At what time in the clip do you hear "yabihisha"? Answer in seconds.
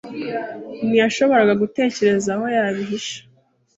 2.55-3.17